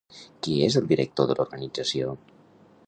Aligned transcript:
Qui 0.45 0.55
és 0.67 0.77
el 0.81 0.87
director 0.93 1.29
de 1.33 1.37
l'organització? 1.41 2.15